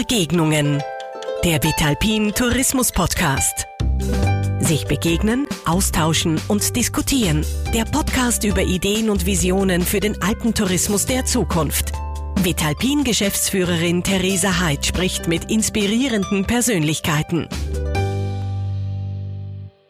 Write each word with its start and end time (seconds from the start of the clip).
Begegnungen. 0.00 0.82
Der 1.44 1.62
Vitalpin 1.62 2.32
Tourismus 2.32 2.90
Podcast. 2.90 3.66
Sich 4.58 4.86
begegnen, 4.86 5.46
austauschen 5.66 6.40
und 6.48 6.74
diskutieren. 6.74 7.44
Der 7.74 7.84
Podcast 7.84 8.44
über 8.44 8.62
Ideen 8.62 9.10
und 9.10 9.26
Visionen 9.26 9.82
für 9.82 10.00
den 10.00 10.22
Alpentourismus 10.22 11.04
der 11.04 11.26
Zukunft. 11.26 11.92
Vitalpin 12.42 13.04
Geschäftsführerin 13.04 14.02
Theresa 14.02 14.58
Heid 14.58 14.86
spricht 14.86 15.28
mit 15.28 15.50
inspirierenden 15.50 16.46
Persönlichkeiten. 16.46 17.46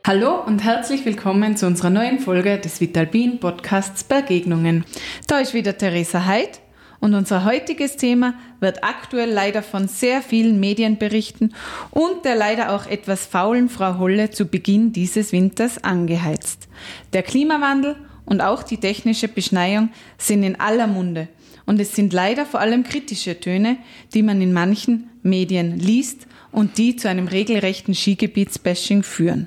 Hallo 0.04 0.42
und 0.44 0.64
herzlich 0.64 1.04
willkommen 1.04 1.56
zu 1.56 1.68
unserer 1.68 1.90
neuen 1.90 2.18
Folge 2.18 2.58
des 2.58 2.80
Vitalpin 2.80 3.38
Podcasts 3.38 4.02
Begegnungen. 4.02 4.84
Da 5.28 5.38
ist 5.38 5.54
wieder 5.54 5.78
Theresa 5.78 6.24
Heid 6.24 6.59
und 7.00 7.14
unser 7.14 7.44
heutiges 7.44 7.96
Thema 7.96 8.34
wird 8.60 8.84
aktuell 8.84 9.30
leider 9.30 9.62
von 9.62 9.88
sehr 9.88 10.22
vielen 10.22 10.60
Medienberichten 10.60 11.54
und 11.90 12.24
der 12.24 12.36
leider 12.36 12.74
auch 12.74 12.86
etwas 12.86 13.24
faulen 13.24 13.68
Frau 13.68 13.98
Holle 13.98 14.30
zu 14.30 14.44
Beginn 14.44 14.92
dieses 14.92 15.32
Winters 15.32 15.82
angeheizt. 15.82 16.68
Der 17.14 17.22
Klimawandel 17.22 17.96
und 18.26 18.42
auch 18.42 18.62
die 18.62 18.76
technische 18.76 19.28
Beschneiung 19.28 19.88
sind 20.18 20.42
in 20.42 20.60
aller 20.60 20.86
Munde. 20.86 21.28
Und 21.64 21.80
es 21.80 21.94
sind 21.94 22.12
leider 22.12 22.44
vor 22.44 22.60
allem 22.60 22.84
kritische 22.84 23.40
Töne, 23.40 23.78
die 24.12 24.22
man 24.22 24.42
in 24.42 24.52
manchen 24.52 25.08
Medien 25.22 25.78
liest 25.78 26.26
und 26.52 26.78
die 26.78 26.96
zu 26.96 27.08
einem 27.08 27.28
regelrechten 27.28 27.94
Skigebietsbashing 27.94 29.02
führen. 29.02 29.46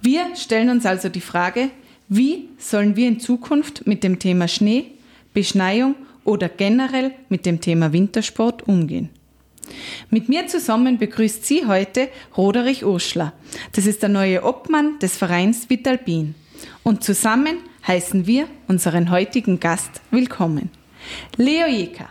Wir 0.00 0.34
stellen 0.34 0.70
uns 0.70 0.86
also 0.86 1.08
die 1.08 1.20
Frage, 1.20 1.70
wie 2.08 2.48
sollen 2.58 2.96
wir 2.96 3.08
in 3.08 3.20
Zukunft 3.20 3.86
mit 3.86 4.02
dem 4.04 4.18
Thema 4.18 4.48
Schnee, 4.48 4.86
Beschneiung 5.34 5.94
oder 6.26 6.48
generell 6.48 7.12
mit 7.28 7.46
dem 7.46 7.60
Thema 7.60 7.92
Wintersport 7.92 8.66
umgehen. 8.68 9.10
Mit 10.10 10.28
mir 10.28 10.46
zusammen 10.46 10.98
begrüßt 10.98 11.44
sie 11.44 11.66
heute 11.66 12.08
Roderich 12.36 12.84
Urschler. 12.84 13.32
Das 13.72 13.86
ist 13.86 14.02
der 14.02 14.08
neue 14.08 14.44
Obmann 14.44 14.98
des 15.00 15.16
Vereins 15.16 15.68
Vitalpin. 15.68 16.34
Und 16.82 17.02
zusammen 17.02 17.58
heißen 17.86 18.26
wir 18.26 18.46
unseren 18.68 19.10
heutigen 19.10 19.58
Gast 19.60 20.00
willkommen. 20.10 20.70
Leo 21.36 21.66
Jeker. 21.66 22.08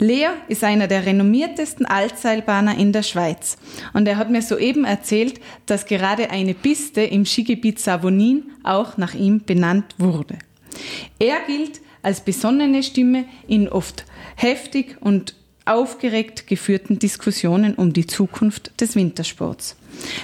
Leo 0.00 0.30
ist 0.48 0.64
einer 0.64 0.88
der 0.88 1.06
renommiertesten 1.06 1.86
Altseilbahner 1.86 2.76
in 2.76 2.92
der 2.92 3.04
Schweiz 3.04 3.56
und 3.92 4.08
er 4.08 4.16
hat 4.16 4.28
mir 4.28 4.42
soeben 4.42 4.84
erzählt, 4.84 5.40
dass 5.66 5.86
gerade 5.86 6.30
eine 6.30 6.54
Piste 6.54 7.02
im 7.02 7.24
Skigebiet 7.24 7.78
Savonin 7.78 8.42
auch 8.64 8.96
nach 8.96 9.14
ihm 9.14 9.44
benannt 9.44 9.94
wurde. 9.98 10.38
Er 11.20 11.36
gilt 11.46 11.80
als 12.04 12.20
besonnene 12.20 12.82
Stimme 12.82 13.24
in 13.48 13.68
oft 13.68 14.04
heftig 14.36 14.96
und 15.00 15.34
aufgeregt 15.66 16.46
geführten 16.46 16.98
Diskussionen 16.98 17.74
um 17.74 17.92
die 17.92 18.06
Zukunft 18.06 18.78
des 18.80 18.96
Wintersports. 18.96 19.76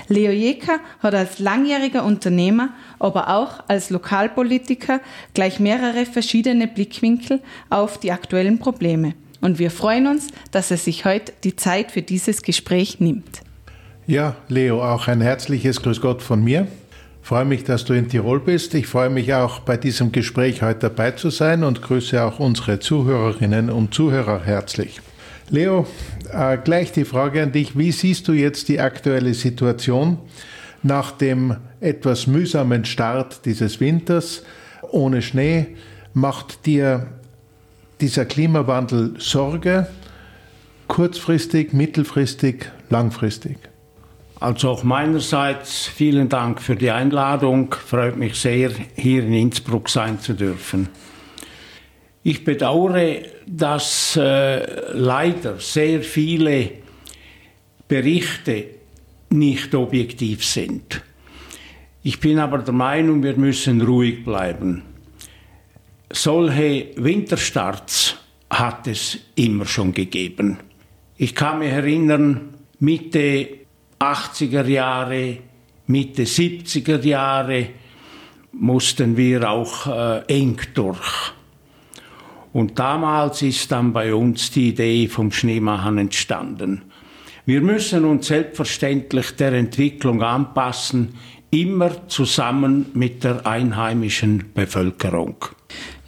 Leo 0.08 0.33
Jeker 0.33 0.81
hat 0.98 1.14
als 1.14 1.39
langjähriger 1.39 2.05
Unternehmer, 2.05 2.70
aber 2.98 3.28
auch 3.28 3.64
als 3.69 3.91
Lokalpolitiker 3.91 5.01
gleich 5.33 5.61
mehrere 5.61 6.05
verschiedene 6.05 6.69
Blickwinkel 6.69 7.41
auf 7.70 7.98
die 7.98 8.12
aktuellen 8.12 8.58
Probleme. 8.58 9.14
Und 9.41 9.58
wir 9.58 9.70
freuen 9.70 10.06
uns, 10.06 10.28
dass 10.51 10.70
er 10.70 10.77
sich 10.77 11.06
heute 11.06 11.33
die 11.45 11.56
Zeit 11.56 11.92
für 11.92 12.03
dieses 12.03 12.42
Gespräch 12.42 13.01
nimmt. 13.01 13.41
Ja, 14.06 14.36
Leo, 14.48 14.83
auch 14.83 15.08
ein 15.08 15.20
herzliches 15.20 15.81
Grüß 15.81 16.01
Gott 16.01 16.20
von 16.20 16.42
mir. 16.42 16.67
Freue 17.23 17.45
mich, 17.45 17.65
dass 17.65 17.85
du 17.85 17.93
in 17.93 18.09
Tirol 18.09 18.41
bist. 18.41 18.75
Ich 18.75 18.87
freue 18.87 19.11
mich 19.11 19.35
auch, 19.35 19.61
bei 19.61 19.77
diesem 19.77 20.11
Gespräch 20.11 20.63
heute 20.63 20.81
dabei 20.81 21.13
zu 21.13 21.31
sein 21.31 21.63
und 21.63 21.83
grüße 21.83 22.21
auch 22.23 22.41
unsere 22.41 22.81
Zuhörerinnen 22.81 23.71
und 23.71 23.95
Zuhörer 23.95 24.43
herzlich. 24.45 25.01
Leo, 25.48 25.87
äh, 26.33 26.59
gleich 26.59 26.93
die 26.93 27.05
Frage 27.05 27.43
an 27.43 27.53
dich. 27.53 27.77
Wie 27.77 27.93
siehst 27.93 28.27
du 28.29 28.33
jetzt 28.33 28.69
die 28.69 28.81
aktuelle 28.81 29.35
Situation 29.35 30.19
nach 30.83 31.13
dem 31.13 31.57
etwas 31.80 32.27
mühsamen 32.27 32.85
Start 32.85 33.45
dieses 33.45 33.80
Winters 33.80 34.42
ohne 34.91 35.23
Schnee? 35.23 35.77
Macht 36.14 36.67
dir 36.67 37.07
dieser 38.01 38.25
Klimawandel 38.25 39.14
Sorge? 39.19 39.86
Kurzfristig, 40.89 41.73
mittelfristig, 41.73 42.70
langfristig? 42.89 43.70
Also 44.40 44.70
auch 44.70 44.84
meinerseits 44.84 45.86
vielen 45.86 46.30
Dank 46.30 46.62
für 46.62 46.74
die 46.74 46.90
Einladung. 46.90 47.74
Freut 47.74 48.17
mich 48.17 48.36
sehr, 48.36 48.70
hier 48.96 49.23
in 49.23 49.34
Innsbruck 49.34 49.90
sein 49.90 50.18
zu 50.18 50.33
dürfen. 50.33 50.89
Ich 52.23 52.42
bedauere, 52.42 53.18
dass 53.46 54.17
äh, 54.17 54.92
leider 54.95 55.58
sehr 55.58 56.02
viele 56.02 56.70
Berichte 57.86 58.64
nicht 59.29 59.74
objektiv 59.74 60.42
sind. 60.42 61.02
Ich 62.02 62.18
bin 62.18 62.39
aber 62.39 62.58
der 62.58 62.73
Meinung, 62.73 63.23
wir 63.23 63.36
müssen 63.36 63.83
ruhig 63.83 64.24
bleiben. 64.24 64.84
Solche 66.11 66.89
Winterstarts 66.96 68.17
hat 68.48 68.86
es 68.86 69.18
immer 69.34 69.67
schon 69.67 69.92
gegeben. 69.92 70.56
Ich 71.18 71.34
kann 71.34 71.58
mich 71.58 71.70
erinnern, 71.70 72.55
Mitte 72.79 73.60
80er 74.00 74.66
Jahre, 74.66 75.38
Mitte 75.86 76.22
70er 76.22 77.05
Jahre 77.05 77.68
mussten 78.52 79.16
wir 79.16 79.48
auch 79.48 79.86
äh, 79.86 80.22
eng 80.27 80.58
durch. 80.74 81.33
Und 82.52 82.78
damals 82.78 83.42
ist 83.42 83.70
dann 83.70 83.92
bei 83.92 84.14
uns 84.14 84.50
die 84.50 84.70
Idee 84.70 85.06
vom 85.06 85.30
Schneemachen 85.30 85.98
entstanden. 85.98 86.83
Wir 87.44 87.61
müssen 87.61 88.05
uns 88.05 88.28
selbstverständlich 88.28 89.33
der 89.36 89.52
Entwicklung 89.52 90.22
anpassen, 90.22 91.14
immer 91.50 92.08
zusammen 92.08 92.86
mit 92.94 93.22
der 93.22 93.46
einheimischen 93.46 94.52
Bevölkerung. 94.55 95.36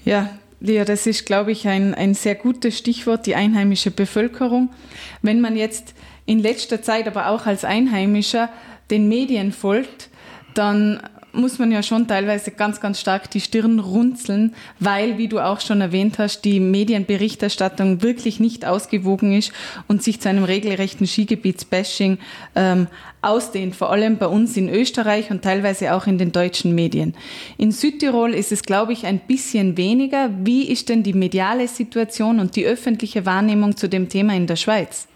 Ja, 0.04 0.30
Lea, 0.60 0.84
das 0.84 1.06
ist, 1.06 1.26
glaube 1.26 1.52
ich, 1.52 1.68
ein, 1.68 1.94
ein 1.94 2.14
sehr 2.14 2.36
gutes 2.36 2.78
Stichwort, 2.78 3.26
die 3.26 3.34
einheimische 3.34 3.90
Bevölkerung. 3.90 4.70
Wenn 5.20 5.40
man 5.40 5.56
jetzt 5.56 5.94
in 6.26 6.38
letzter 6.38 6.82
Zeit 6.82 7.06
aber 7.06 7.28
auch 7.28 7.46
als 7.46 7.64
Einheimischer 7.64 8.48
den 8.90 9.08
Medien 9.08 9.52
folgt, 9.52 10.08
dann 10.54 11.00
muss 11.32 11.58
man 11.58 11.72
ja 11.72 11.82
schon 11.82 12.06
teilweise 12.06 12.50
ganz, 12.50 12.80
ganz 12.80 13.00
stark 13.00 13.30
die 13.30 13.40
Stirn 13.40 13.78
runzeln, 13.78 14.54
weil, 14.78 15.18
wie 15.18 15.28
du 15.28 15.40
auch 15.40 15.60
schon 15.60 15.80
erwähnt 15.80 16.18
hast, 16.18 16.42
die 16.42 16.60
Medienberichterstattung 16.60 18.02
wirklich 18.02 18.40
nicht 18.40 18.66
ausgewogen 18.66 19.32
ist 19.32 19.52
und 19.88 20.02
sich 20.02 20.20
zu 20.20 20.28
einem 20.28 20.44
regelrechten 20.44 21.06
Skigebietsbashing 21.06 22.18
ähm, 22.54 22.86
ausdehnt, 23.22 23.74
vor 23.76 23.90
allem 23.90 24.18
bei 24.18 24.26
uns 24.26 24.56
in 24.56 24.68
Österreich 24.68 25.30
und 25.30 25.42
teilweise 25.42 25.94
auch 25.94 26.06
in 26.06 26.18
den 26.18 26.32
deutschen 26.32 26.74
Medien. 26.74 27.14
In 27.56 27.72
Südtirol 27.72 28.34
ist 28.34 28.52
es, 28.52 28.62
glaube 28.62 28.92
ich, 28.92 29.06
ein 29.06 29.20
bisschen 29.20 29.76
weniger. 29.76 30.30
Wie 30.44 30.64
ist 30.68 30.88
denn 30.88 31.02
die 31.02 31.14
mediale 31.14 31.68
Situation 31.68 32.40
und 32.40 32.56
die 32.56 32.66
öffentliche 32.66 33.24
Wahrnehmung 33.24 33.76
zu 33.76 33.88
dem 33.88 34.08
Thema 34.08 34.34
in 34.34 34.46
der 34.46 34.56
Schweiz? 34.56 35.08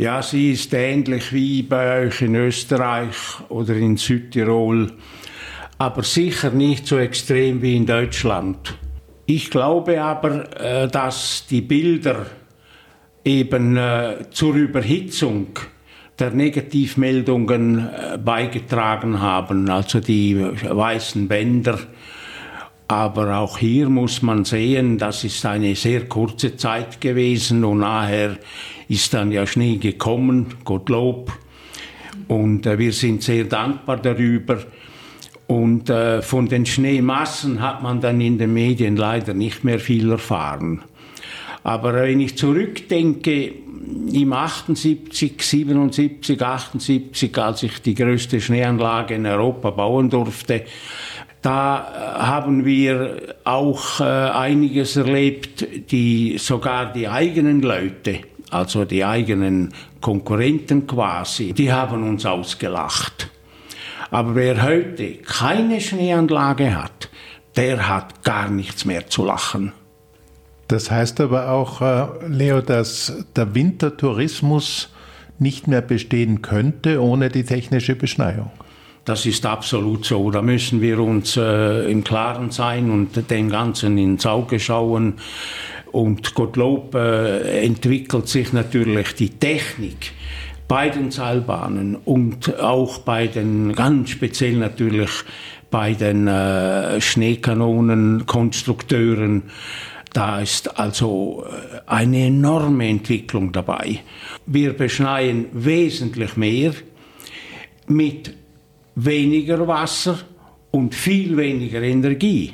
Ja, 0.00 0.22
sie 0.22 0.52
ist 0.52 0.72
ähnlich 0.72 1.30
wie 1.30 1.62
bei 1.62 2.06
euch 2.06 2.22
in 2.22 2.34
Österreich 2.34 3.14
oder 3.50 3.76
in 3.76 3.98
Südtirol 3.98 4.90
aber 5.76 6.02
sicher 6.04 6.52
nicht 6.52 6.86
so 6.86 6.96
extrem 6.96 7.60
wie 7.60 7.76
in 7.76 7.84
Deutschland. 7.84 8.78
Ich 9.26 9.50
glaube 9.50 10.02
aber, 10.02 10.58
äh, 10.58 10.88
dass 10.88 11.44
die 11.50 11.60
Bilder 11.60 12.24
eben 13.26 13.76
äh, 13.76 14.24
zur 14.30 14.54
Überhitzung 14.54 15.48
der 16.18 16.30
Negativmeldungen 16.30 17.78
äh, 17.90 18.16
beigetragen 18.16 19.20
haben, 19.20 19.68
also 19.68 20.00
die 20.00 20.40
weißen 20.40 21.28
Bänder. 21.28 21.78
Aber 22.90 23.38
auch 23.38 23.58
hier 23.58 23.88
muss 23.88 24.20
man 24.20 24.44
sehen, 24.44 24.98
das 24.98 25.22
ist 25.22 25.46
eine 25.46 25.76
sehr 25.76 26.08
kurze 26.08 26.56
Zeit 26.56 27.00
gewesen 27.00 27.62
und 27.62 27.78
nachher 27.78 28.36
ist 28.88 29.14
dann 29.14 29.30
ja 29.30 29.46
Schnee 29.46 29.76
gekommen, 29.76 30.54
Gottlob. 30.64 31.30
Und 32.26 32.64
wir 32.64 32.92
sind 32.92 33.22
sehr 33.22 33.44
dankbar 33.44 33.98
darüber. 33.98 34.58
Und 35.46 35.88
äh, 35.88 36.20
von 36.20 36.48
den 36.48 36.66
Schneemassen 36.66 37.60
hat 37.60 37.80
man 37.80 38.00
dann 38.00 38.20
in 38.20 38.38
den 38.38 38.52
Medien 38.52 38.96
leider 38.96 39.34
nicht 39.34 39.62
mehr 39.62 39.78
viel 39.78 40.10
erfahren. 40.10 40.82
Aber 41.62 41.94
wenn 41.94 42.18
ich 42.18 42.36
zurückdenke, 42.36 43.52
im 44.12 44.32
78, 44.32 45.40
77, 45.40 46.42
78, 46.42 47.38
als 47.38 47.62
ich 47.62 47.82
die 47.82 47.94
größte 47.94 48.40
Schneeanlage 48.40 49.14
in 49.14 49.26
Europa 49.26 49.70
bauen 49.70 50.10
durfte, 50.10 50.64
da 51.42 51.78
äh, 51.78 52.22
haben 52.22 52.64
wir 52.64 53.34
auch 53.44 54.00
äh, 54.00 54.04
einiges 54.04 54.96
erlebt, 54.96 55.66
die 55.90 56.36
sogar 56.38 56.92
die 56.92 57.08
eigenen 57.08 57.62
Leute, 57.62 58.20
also 58.50 58.84
die 58.84 59.04
eigenen 59.04 59.72
Konkurrenten 60.00 60.86
quasi, 60.86 61.52
die 61.52 61.72
haben 61.72 62.08
uns 62.08 62.26
ausgelacht. 62.26 63.30
Aber 64.10 64.34
wer 64.34 64.62
heute 64.62 65.14
keine 65.16 65.80
Schneeanlage 65.80 66.76
hat, 66.76 67.08
der 67.56 67.88
hat 67.88 68.22
gar 68.24 68.50
nichts 68.50 68.84
mehr 68.84 69.06
zu 69.08 69.24
lachen. 69.24 69.72
Das 70.68 70.90
heißt 70.90 71.20
aber 71.20 71.50
auch, 71.50 71.80
äh, 71.80 72.06
Leo, 72.28 72.60
dass 72.60 73.24
der 73.34 73.54
Wintertourismus 73.54 74.90
nicht 75.38 75.66
mehr 75.66 75.80
bestehen 75.80 76.42
könnte 76.42 77.02
ohne 77.02 77.28
die 77.28 77.44
technische 77.44 77.96
Beschneiung. 77.96 78.50
Das 79.04 79.26
ist 79.26 79.44
absolut 79.46 80.04
so. 80.04 80.30
Da 80.30 80.42
müssen 80.42 80.80
wir 80.80 81.00
uns 81.00 81.36
äh, 81.36 81.90
im 81.90 82.04
Klaren 82.04 82.50
sein 82.50 82.90
und 82.90 83.30
dem 83.30 83.48
Ganzen 83.48 83.98
ins 83.98 84.26
Auge 84.26 84.60
schauen. 84.60 85.14
Und 85.90 86.34
Gottlob 86.34 86.94
äh, 86.94 87.64
entwickelt 87.64 88.28
sich 88.28 88.52
natürlich 88.52 89.14
die 89.14 89.30
Technik 89.30 90.12
bei 90.68 90.88
den 90.88 91.10
Seilbahnen 91.10 91.96
und 91.96 92.60
auch 92.60 92.98
bei 92.98 93.26
den, 93.26 93.74
ganz 93.74 94.10
speziell 94.10 94.54
natürlich 94.54 95.10
bei 95.70 95.94
den 95.94 96.28
äh, 96.28 97.00
Schneekanonenkonstrukteuren. 97.00 99.44
Da 100.12 100.40
ist 100.40 100.78
also 100.78 101.46
äh, 101.46 101.80
eine 101.86 102.26
enorme 102.26 102.88
Entwicklung 102.88 103.50
dabei. 103.50 104.00
Wir 104.46 104.74
beschneien 104.74 105.46
wesentlich 105.52 106.36
mehr 106.36 106.72
mit 107.88 108.32
weniger 109.04 109.66
Wasser 109.66 110.18
und 110.70 110.94
viel 110.94 111.36
weniger 111.36 111.82
Energie. 111.82 112.52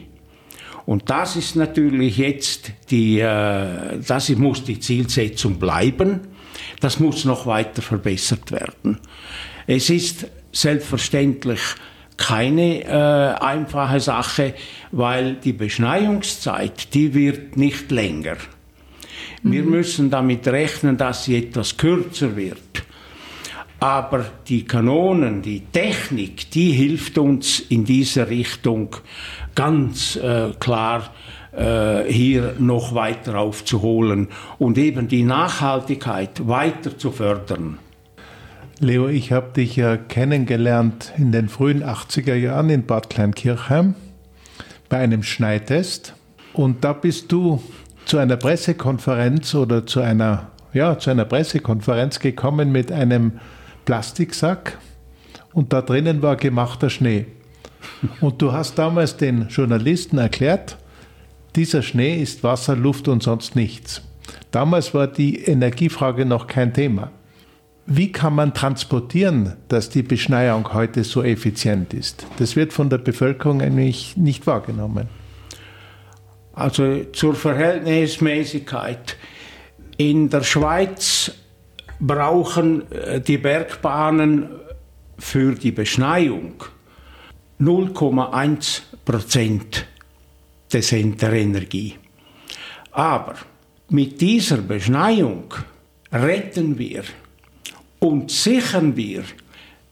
Und 0.87 1.11
das 1.11 1.35
ist 1.37 1.57
natürlich 1.57 2.17
jetzt 2.17 2.73
die, 2.91 3.19
äh, 3.19 3.99
das 4.07 4.29
muss 4.31 4.63
die 4.63 4.79
Zielsetzung 4.79 5.59
bleiben. 5.59 6.21
Das 6.81 7.01
muss 7.01 7.25
noch 7.25 7.47
weiter 7.47 7.83
verbessert 7.83 8.53
werden. 8.53 8.99
Es 9.67 9.91
ist 9.91 10.29
selbstverständlich 10.53 11.61
keine 12.17 12.85
äh, 12.85 13.45
einfache 13.45 14.01
Sache, 14.01 14.55
weil 14.93 15.35
die 15.35 15.53
Beschneiungszeit, 15.53 16.95
die 16.95 17.13
wird 17.15 17.57
nicht 17.57 17.91
länger. 17.91 18.37
Mhm. 19.43 19.53
Wir 19.53 19.63
müssen 19.65 20.11
damit 20.11 20.47
rechnen, 20.47 20.97
dass 20.97 21.25
sie 21.25 21.37
etwas 21.37 21.77
kürzer 21.77 22.37
wird. 22.37 22.86
Aber 23.79 24.25
die 24.49 24.65
Kanonen, 24.65 25.43
die 25.43 25.61
Technik, 25.61 26.51
die 26.51 26.73
hilft 26.73 27.19
uns 27.19 27.61
in 27.61 27.85
dieser 27.85 28.31
Richtung 28.31 28.97
ganz 29.55 30.17
äh, 30.17 30.53
klar 30.59 31.11
äh, 31.53 32.11
hier 32.11 32.55
noch 32.59 32.95
weiter 32.95 33.39
aufzuholen 33.39 34.29
und 34.59 34.79
eben 34.79 35.09
die 35.09 35.25
Nachhaltigkeit 35.25 36.47
weiter 36.49 36.97
zu 36.97 37.11
fördern. 37.11 37.79
Leo, 38.79 39.09
ich 39.09 39.33
habe 39.33 39.53
dich 39.55 39.77
ja 39.77 39.97
kennengelernt 39.97 41.13
in 41.17 41.33
den 41.33 41.49
frühen 41.49 41.83
80er 41.83 42.35
Jahren 42.35 42.69
in 42.69 42.85
Bad 42.85 43.09
Kleinkirchheim 43.09 43.95
bei 44.91 44.99
einem 44.99 45.23
Schneitest. 45.23 46.15
Und 46.53 46.85
da 46.85 46.93
bist 46.93 47.33
du 47.33 47.63
zu 48.05 48.19
einer 48.19 48.37
Pressekonferenz 48.37 49.55
oder 49.55 49.87
zu 49.87 50.01
einer, 50.01 50.51
ja, 50.75 50.99
zu 50.99 51.11
einer 51.11 51.25
Pressekonferenz 51.25 52.21
gekommen 52.21 52.71
mit 52.71 52.93
einem 52.93 53.41
Plastiksack 53.87 54.77
und 55.55 55.73
da 55.73 55.81
drinnen 55.81 56.21
war 56.21 56.37
gemachter 56.37 56.91
Schnee. 56.91 57.25
Und 58.21 58.43
du 58.43 58.53
hast 58.53 58.79
damals 58.79 59.17
den 59.17 59.49
Journalisten 59.49 60.19
erklärt, 60.19 60.77
dieser 61.55 61.81
Schnee 61.81 62.21
ist 62.21 62.45
Wasser, 62.45 62.77
Luft 62.77 63.09
und 63.09 63.23
sonst 63.23 63.57
nichts. 63.57 64.03
Damals 64.51 64.93
war 64.93 65.07
die 65.07 65.43
Energiefrage 65.45 66.27
noch 66.27 66.47
kein 66.47 66.75
Thema. 66.75 67.11
Wie 67.87 68.11
kann 68.11 68.35
man 68.35 68.53
transportieren, 68.53 69.55
dass 69.69 69.89
die 69.89 70.03
Beschneiung 70.03 70.75
heute 70.75 71.05
so 71.05 71.23
effizient 71.23 71.95
ist? 71.95 72.27
Das 72.39 72.57
wird 72.57 72.73
von 72.73 72.91
der 72.91 72.99
Bevölkerung 72.99 73.63
eigentlich 73.63 74.17
nicht 74.17 74.47
wahrgenommen. 74.47 75.09
Also 76.53 77.05
zur 77.13 77.35
Verhältnismäßigkeit. 77.35 79.17
In 79.99 80.29
der 80.29 80.43
Schweiz 80.43 81.33
brauchen 82.01 82.91
äh, 82.93 83.21
die 83.21 83.39
Bergbahnen 83.39 84.49
für 85.19 85.55
die 85.55 85.73
Beschneiung 85.73 86.63
0,1 87.61 88.83
Prozent 89.05 89.87
der 90.73 91.33
Energie. 91.33 91.95
Aber 92.93 93.35
mit 93.89 94.21
dieser 94.21 94.59
Beschneiung 94.59 95.55
retten 96.13 96.79
wir 96.79 97.05
und 97.99 98.31
sichern 98.31 98.97
wir 98.97 99.25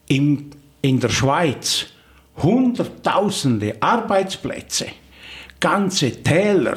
in, 0.09 0.51
in 0.83 1.01
der 1.01 1.09
Schweiz 1.09 1.87
Hunderttausende 2.37 3.77
Arbeitsplätze, 3.81 4.89
ganze 5.61 6.23
Täler. 6.23 6.77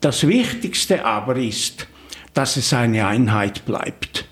Das 0.00 0.26
Wichtigste 0.26 1.04
aber 1.04 1.36
ist, 1.36 1.86
dass 2.34 2.56
es 2.56 2.72
eine 2.72 3.06
Einheit 3.06 3.64
bleibt. 3.64 4.26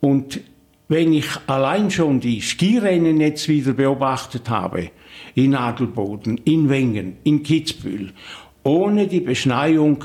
Und 0.00 0.40
wenn 0.88 1.12
ich 1.12 1.28
allein 1.46 1.90
schon 1.90 2.20
die 2.20 2.40
Skirennen 2.40 3.20
jetzt 3.20 3.48
wieder 3.48 3.74
beobachtet 3.74 4.48
habe, 4.48 4.90
in 5.34 5.54
Adelboden, 5.54 6.38
in 6.38 6.68
Wengen, 6.68 7.18
in 7.22 7.42
Kitzbühel, 7.42 8.12
ohne 8.62 9.06
die 9.06 9.20
Beschneiung 9.20 10.04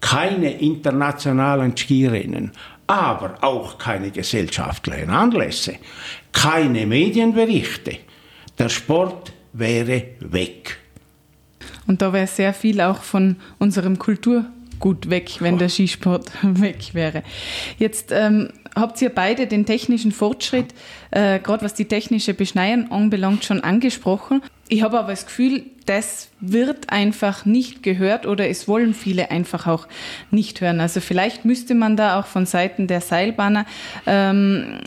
keine 0.00 0.52
internationalen 0.52 1.76
Skirennen, 1.76 2.52
aber 2.86 3.42
auch 3.42 3.78
keine 3.78 4.10
gesellschaftlichen 4.10 5.10
Anlässe, 5.10 5.76
keine 6.32 6.86
Medienberichte. 6.86 7.96
Der 8.58 8.68
Sport 8.68 9.32
wäre 9.52 10.04
weg. 10.20 10.78
Und 11.86 12.02
da 12.02 12.12
wäre 12.12 12.26
sehr 12.26 12.52
viel 12.52 12.80
auch 12.80 13.02
von 13.02 13.36
unserem 13.58 13.98
Kulturgut 14.82 15.10
weg, 15.10 15.36
wenn 15.40 15.58
der 15.58 15.68
Skisport 15.68 16.30
weg 16.42 16.92
wäre. 16.92 17.22
Jetzt 17.78 18.10
ähm, 18.12 18.50
habt 18.74 19.00
ihr 19.00 19.10
beide 19.10 19.46
den 19.46 19.64
technischen 19.64 20.12
Fortschritt, 20.12 20.74
äh, 21.10 21.38
gerade 21.38 21.64
was 21.64 21.74
die 21.74 21.86
technische 21.86 22.34
Beschneiung 22.34 22.90
anbelangt, 22.90 23.44
schon 23.44 23.62
angesprochen. 23.62 24.42
Ich 24.68 24.82
habe 24.82 24.98
aber 24.98 25.10
das 25.10 25.26
Gefühl, 25.26 25.64
das 25.86 26.30
wird 26.40 26.90
einfach 26.90 27.44
nicht 27.44 27.82
gehört 27.82 28.26
oder 28.26 28.48
es 28.48 28.68
wollen 28.68 28.94
viele 28.94 29.30
einfach 29.30 29.66
auch 29.66 29.86
nicht 30.30 30.60
hören. 30.60 30.80
Also 30.80 31.00
vielleicht 31.00 31.44
müsste 31.44 31.74
man 31.74 31.96
da 31.96 32.18
auch 32.18 32.26
von 32.26 32.46
Seiten 32.46 32.86
der 32.86 33.00
Seilbahner 33.00 33.66
ähm, 34.06 34.80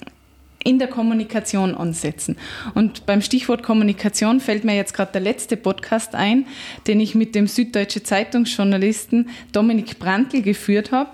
in 0.66 0.80
der 0.80 0.90
Kommunikation 0.90 1.76
ansetzen. 1.76 2.36
Und 2.74 3.06
beim 3.06 3.22
Stichwort 3.22 3.64
Kommunikation 3.64 4.42
fällt 4.42 4.66
mir 4.66 4.76
jetzt 4.76 4.94
gerade 4.94 5.14
der 5.14 5.22
letzte 5.22 5.56
Podcast 5.56 6.16
ein, 6.16 6.46
den 6.88 7.00
ich 7.00 7.16
mit 7.16 7.36
dem 7.36 7.48
Süddeutsche 7.48 8.04
Zeitungsjournalisten 8.04 9.30
Dominik 9.54 10.00
Brandl 10.00 10.42
geführt 10.42 10.92
habe. 10.92 11.12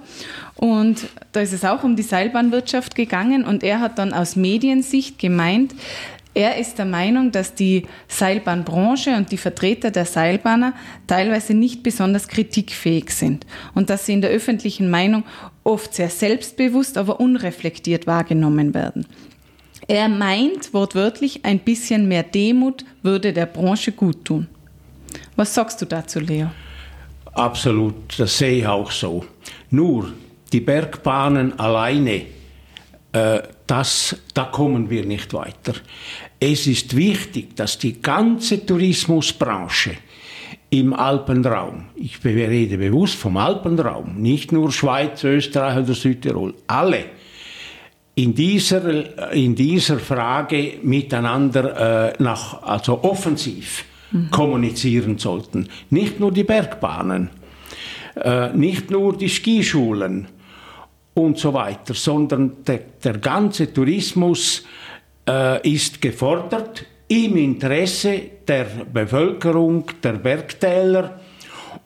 Und 0.56 1.08
da 1.34 1.42
ist 1.42 1.54
es 1.54 1.66
auch 1.66 1.84
um 1.84 1.96
die 1.96 2.04
Seilbahnwirtschaft 2.04 2.96
gegangen 2.96 3.44
und 3.44 3.64
er 3.64 3.82
hat 3.82 4.00
dann 4.00 4.14
aus 4.14 4.36
Mediensicht 4.36 5.20
gemeint, 5.20 5.76
er 6.34 6.58
ist 6.58 6.78
der 6.78 6.86
Meinung, 6.86 7.32
dass 7.32 7.56
die 7.56 7.88
Seilbahnbranche 8.08 9.18
und 9.18 9.34
die 9.34 9.38
Vertreter 9.38 9.92
der 9.92 10.06
Seilbahner 10.06 10.74
teilweise 11.06 11.54
nicht 11.54 11.84
besonders 11.84 12.30
kritikfähig 12.30 13.10
sind 13.10 13.46
und 13.74 13.90
dass 13.90 14.06
sie 14.06 14.14
in 14.14 14.22
der 14.22 14.30
öffentlichen 14.30 14.90
Meinung 14.90 15.26
oft 15.66 15.94
sehr 15.94 16.10
selbstbewusst, 16.10 16.98
aber 16.98 17.20
unreflektiert 17.20 18.08
wahrgenommen 18.08 18.74
werden. 18.74 19.08
Er 19.92 20.08
meint 20.08 20.74
wortwörtlich, 20.74 21.44
ein 21.44 21.60
bisschen 21.60 22.08
mehr 22.08 22.24
Demut 22.24 22.86
würde 23.04 23.34
der 23.34 23.46
Branche 23.46 23.92
gut 23.92 24.24
tun. 24.24 24.48
Was 25.36 25.54
sagst 25.54 25.82
du 25.82 25.86
dazu, 25.86 26.22
Leo? 26.22 26.50
Absolut, 27.34 28.18
das 28.18 28.38
sehe 28.38 28.60
ich 28.60 28.66
auch 28.66 28.90
so. 28.90 29.26
Nur 29.70 30.14
die 30.54 30.62
Bergbahnen 30.62 31.60
alleine, 31.60 32.22
äh, 33.12 33.42
das, 33.68 34.16
da 34.34 34.46
kommen 34.46 34.90
wir 34.90 35.06
nicht 35.06 35.34
weiter. 35.34 35.74
Es 36.40 36.68
ist 36.68 36.96
wichtig, 36.96 37.58
dass 37.58 37.78
die 37.78 38.02
ganze 38.02 38.66
Tourismusbranche 38.66 39.98
im 40.70 40.94
Alpenraum, 40.94 41.88
ich 41.96 42.24
rede 42.24 42.78
bewusst 42.78 43.16
vom 43.16 43.36
Alpenraum, 43.36 44.22
nicht 44.22 44.54
nur 44.54 44.72
Schweiz, 44.72 45.22
Österreich 45.26 45.84
oder 45.84 45.94
Südtirol, 45.94 46.54
alle 46.68 47.08
in 48.22 48.36
dieser, 48.36 49.34
in 49.34 49.56
dieser 49.56 49.98
Frage 50.00 50.74
miteinander 50.84 52.10
äh, 52.10 52.24
nach, 52.24 52.62
also 52.62 53.04
offensiv 53.04 53.86
mhm. 54.12 54.30
kommunizieren 54.30 55.18
sollten. 55.18 55.68
Nicht 55.90 56.20
nur 56.20 56.32
die 56.32 56.44
Bergbahnen, 56.44 57.32
äh, 58.16 58.50
nicht 58.54 58.92
nur 58.92 59.18
die 59.18 59.30
Skischulen 59.30 60.28
und 61.16 61.40
so 61.40 61.54
weiter, 61.54 61.96
sondern 61.96 62.64
der, 62.66 62.82
der 63.04 63.18
ganze 63.18 63.74
Tourismus 63.74 64.66
äh, 65.28 65.68
ist 65.68 66.00
gefordert 66.02 66.86
im 67.08 67.38
Interesse 67.38 68.22
der 68.48 68.66
Bevölkerung, 68.94 69.86
der 70.04 70.14
Bergtäler 70.14 71.20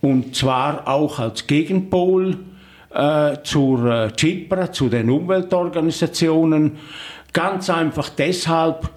und 0.01 0.35
zwar 0.35 0.87
auch 0.87 1.17
als 1.17 1.47
Gegenpol 1.47 2.37
äh, 2.95 3.43
zur 3.43 3.85
äh, 3.85 4.11
CIPRA, 4.17 4.71
zu 4.71 4.89
den 4.89 5.09
Umweltorganisationen. 5.09 6.77
Ganz 7.33 7.69
einfach 7.69 8.09
deshalb, 8.09 8.89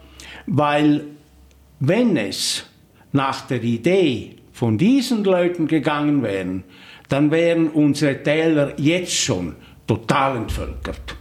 weil 0.46 1.04
wenn 1.80 2.16
es 2.16 2.64
nach 3.12 3.42
der 3.42 3.62
Idee 3.62 4.36
von 4.52 4.78
diesen 4.78 5.24
Leuten 5.24 5.66
gegangen 5.66 6.22
wäre, 6.22 6.62
dann 7.08 7.30
wären 7.30 7.68
unsere 7.68 8.22
Täler 8.22 8.74
jetzt 8.78 9.14
schon 9.14 9.56
total 9.86 10.36
entvölkert. 10.36 11.16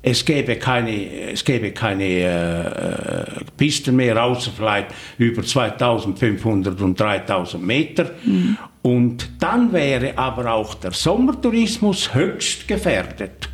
Es 0.00 0.24
gäbe 0.24 0.56
keine, 0.56 1.32
es 1.32 1.44
gäbe 1.44 1.72
keine 1.72 2.04
äh, 2.04 3.44
Pisten 3.56 3.96
mehr, 3.96 4.22
außer 4.22 4.50
vielleicht 4.54 4.88
über 5.16 5.42
2500 5.42 6.80
und 6.80 7.00
3000 7.00 7.64
Meter. 7.64 8.10
Mhm. 8.22 8.58
Und 8.84 9.30
dann 9.40 9.72
wäre 9.72 10.18
aber 10.18 10.52
auch 10.52 10.74
der 10.74 10.90
Sommertourismus 10.92 12.14
höchst 12.14 12.68
gefährdet, 12.68 13.48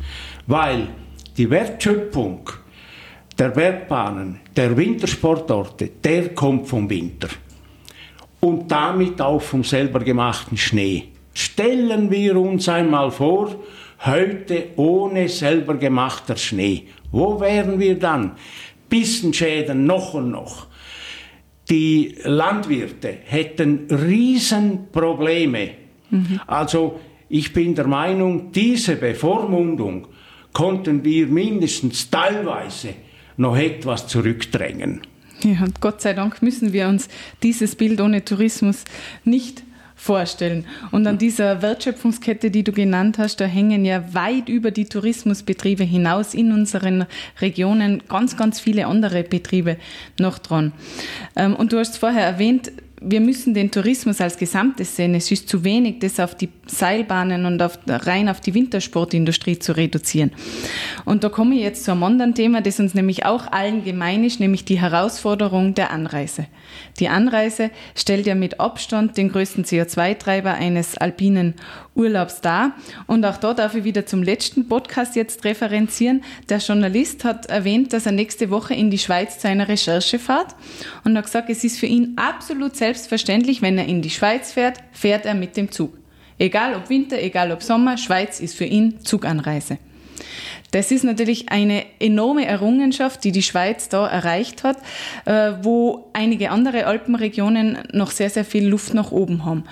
weil 0.45 0.89
die 1.37 1.49
Wertschöpfung 1.49 2.49
der 3.39 3.47
Bergbahnen, 3.47 4.41
der 4.57 4.75
Wintersportorte, 4.75 5.89
der 6.03 6.35
kommt 6.35 6.67
vom 6.67 6.89
Winter. 6.89 7.29
Und 8.41 8.69
damit 8.69 9.21
auch 9.21 9.41
vom 9.41 9.63
selber 9.63 10.01
gemachten 10.01 10.57
Schnee. 10.57 11.05
Stellen 11.33 12.11
wir 12.11 12.35
uns 12.35 12.67
einmal 12.67 13.09
vor, 13.09 13.55
heute 14.05 14.65
ohne 14.75 15.29
selber 15.29 15.75
gemachter 15.75 16.35
Schnee. 16.35 16.87
Wo 17.09 17.39
wären 17.39 17.79
wir 17.79 17.97
dann? 17.97 18.33
Bissenschäden 18.89 19.85
noch 19.85 20.13
und 20.13 20.31
noch. 20.31 20.67
Die 21.71 22.15
Landwirte 22.25 23.19
hätten 23.23 23.87
Riesenprobleme. 23.89 25.69
Mhm. 26.09 26.41
Also 26.45 26.99
ich 27.29 27.53
bin 27.53 27.75
der 27.75 27.87
Meinung, 27.87 28.51
diese 28.51 28.97
Bevormundung 28.97 30.07
konnten 30.51 31.05
wir 31.05 31.27
mindestens 31.27 32.09
teilweise 32.09 32.89
noch 33.37 33.55
etwas 33.55 34.05
zurückdrängen. 34.07 34.99
Ja, 35.43 35.63
und 35.63 35.79
Gott 35.79 36.01
sei 36.01 36.11
Dank 36.11 36.41
müssen 36.41 36.73
wir 36.73 36.89
uns 36.89 37.07
dieses 37.41 37.77
Bild 37.77 38.01
ohne 38.01 38.25
Tourismus 38.25 38.83
nicht 39.23 39.63
vorstellen. 40.01 40.65
Und 40.89 41.05
an 41.05 41.19
dieser 41.19 41.61
Wertschöpfungskette, 41.61 42.49
die 42.49 42.63
du 42.63 42.71
genannt 42.71 43.19
hast, 43.19 43.39
da 43.39 43.45
hängen 43.45 43.85
ja 43.85 44.15
weit 44.15 44.49
über 44.49 44.71
die 44.71 44.85
Tourismusbetriebe 44.85 45.83
hinaus 45.83 46.33
in 46.33 46.51
unseren 46.51 47.05
Regionen 47.39 48.01
ganz, 48.09 48.35
ganz 48.35 48.59
viele 48.59 48.87
andere 48.87 49.21
Betriebe 49.21 49.77
noch 50.19 50.39
dran. 50.39 50.71
Ähm, 51.35 51.55
und 51.55 51.71
du 51.71 51.77
hast 51.77 51.99
vorher 51.99 52.25
erwähnt, 52.25 52.71
wir 52.99 53.21
müssen 53.21 53.53
den 53.53 53.69
Tourismus 53.69 54.21
als 54.21 54.37
Gesamtes 54.37 54.95
sehen. 54.95 55.13
Es 55.13 55.31
ist 55.31 55.47
zu 55.47 55.63
wenig, 55.63 55.99
das 55.99 56.19
auf 56.19 56.33
die 56.33 56.49
Seilbahnen 56.71 57.45
und 57.45 57.61
auf, 57.61 57.79
rein 57.87 58.29
auf 58.29 58.39
die 58.39 58.53
Wintersportindustrie 58.53 59.59
zu 59.59 59.75
reduzieren. 59.75 60.31
Und 61.05 61.23
da 61.23 61.29
komme 61.29 61.55
ich 61.55 61.61
jetzt 61.61 61.83
zu 61.83 61.91
einem 61.91 62.03
anderen 62.03 62.33
Thema, 62.33 62.61
das 62.61 62.79
uns 62.79 62.93
nämlich 62.93 63.25
auch 63.25 63.51
allen 63.51 63.83
gemein 63.83 64.23
ist, 64.23 64.39
nämlich 64.39 64.65
die 64.65 64.79
Herausforderung 64.79 65.73
der 65.73 65.91
Anreise. 65.91 66.47
Die 66.99 67.09
Anreise 67.09 67.71
stellt 67.95 68.25
ja 68.25 68.35
mit 68.35 68.59
Abstand 68.59 69.17
den 69.17 69.29
größten 69.31 69.65
CO2-Treiber 69.65 70.53
eines 70.53 70.97
alpinen 70.97 71.55
Urlaubs 71.93 72.41
dar. 72.41 72.73
Und 73.07 73.25
auch 73.25 73.37
da 73.37 73.53
darf 73.53 73.75
ich 73.75 73.83
wieder 73.83 74.05
zum 74.05 74.23
letzten 74.23 74.67
Podcast 74.67 75.15
jetzt 75.15 75.43
referenzieren. 75.43 76.23
Der 76.49 76.59
Journalist 76.59 77.25
hat 77.25 77.47
erwähnt, 77.47 77.93
dass 77.93 78.05
er 78.05 78.13
nächste 78.13 78.49
Woche 78.49 78.73
in 78.73 78.89
die 78.89 78.97
Schweiz 78.97 79.39
zu 79.39 79.47
einer 79.47 79.67
Recherche 79.67 80.19
fährt 80.19 80.55
und 81.03 81.17
hat 81.17 81.25
gesagt, 81.25 81.49
es 81.49 81.63
ist 81.63 81.79
für 81.79 81.85
ihn 81.87 82.13
absolut 82.15 82.75
selbstverständlich, 82.75 83.61
wenn 83.61 83.77
er 83.77 83.85
in 83.85 84.01
die 84.01 84.09
Schweiz 84.09 84.53
fährt, 84.53 84.77
fährt 84.91 85.25
er 85.25 85.35
mit 85.35 85.57
dem 85.57 85.69
Zug. 85.71 86.00
Egal 86.41 86.73
ob 86.73 86.89
Winter, 86.89 87.21
egal 87.21 87.51
ob 87.51 87.61
Sommer, 87.61 87.99
Schweiz 87.99 88.39
ist 88.39 88.55
für 88.55 88.65
ihn 88.65 89.05
Zuganreise. 89.05 89.77
Das 90.71 90.89
ist 90.89 91.03
natürlich 91.03 91.49
eine 91.49 91.85
enorme 91.99 92.47
Errungenschaft, 92.47 93.23
die 93.23 93.31
die 93.31 93.43
Schweiz 93.43 93.89
da 93.89 94.07
erreicht 94.07 94.63
hat, 94.63 94.77
äh, 95.25 95.51
wo 95.61 96.09
einige 96.13 96.49
andere 96.49 96.87
Alpenregionen 96.87 97.77
noch 97.93 98.09
sehr, 98.09 98.31
sehr 98.31 98.43
viel 98.43 98.67
Luft 98.67 98.95
nach 98.95 99.11
oben 99.11 99.45
haben. 99.45 99.65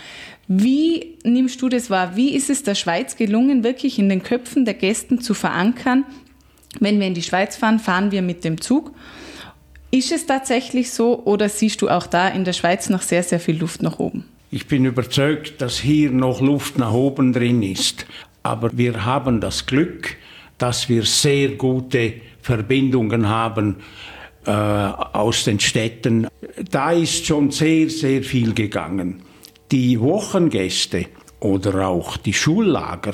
Wie 0.47 1.17
nimmst 1.23 1.59
du 1.63 1.69
das 1.69 1.89
wahr? 1.89 2.15
Wie 2.15 2.35
ist 2.35 2.51
es 2.51 2.61
der 2.61 2.75
Schweiz 2.75 3.15
gelungen, 3.15 3.63
wirklich 3.63 3.97
in 3.97 4.07
den 4.07 4.21
Köpfen 4.21 4.63
der 4.63 4.75
Gästen 4.75 5.21
zu 5.21 5.33
verankern? 5.33 6.05
Wenn 6.79 6.99
wir 6.99 7.07
in 7.07 7.15
die 7.15 7.23
Schweiz 7.23 7.57
fahren, 7.57 7.79
fahren 7.79 8.11
wir 8.11 8.21
mit 8.21 8.43
dem 8.43 8.61
Zug. 8.61 8.93
Ist 9.89 10.11
es 10.11 10.27
tatsächlich 10.27 10.91
so 10.91 11.23
oder 11.23 11.49
siehst 11.49 11.81
du 11.81 11.89
auch 11.89 12.05
da 12.05 12.27
in 12.27 12.43
der 12.43 12.53
Schweiz 12.53 12.89
noch 12.89 13.01
sehr, 13.01 13.23
sehr 13.23 13.39
viel 13.39 13.57
Luft 13.57 13.81
nach 13.81 13.97
oben? 13.97 14.28
Ich 14.51 14.65
bin 14.65 14.85
überzeugt, 14.85 15.61
dass 15.61 15.77
hier 15.79 16.09
noch 16.09 16.41
Luft 16.41 16.79
nach 16.79 16.91
oben 16.91 17.33
drin 17.33 17.61
ist. 17.61 18.07
Aber 18.41 18.71
wir 18.73 19.05
haben 19.05 19.41
das 19.41 19.67
Glück, 19.67 20.15
dass 20.57 20.89
wir 20.89 21.03
sehr 21.03 21.49
gute 21.49 22.13
Verbindungen 22.41 23.27
haben 23.27 23.77
äh, 24.45 24.51
aus 24.51 25.43
den 25.43 25.59
Städten. 25.59 26.27
Da 26.71 26.91
ist 26.91 27.27
schon 27.27 27.51
sehr, 27.51 27.89
sehr 27.89 28.23
viel 28.23 28.55
gegangen. 28.55 29.21
Die 29.71 29.99
Wochengäste 29.99 31.05
oder 31.39 31.87
auch 31.87 32.17
die 32.17 32.33
Schullager, 32.33 33.13